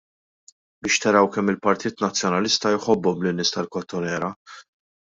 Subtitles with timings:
[0.87, 4.35] Biex taraw kemm il-Partit Nazzjonalista jħobbhom lin-nies tal-Kottonera!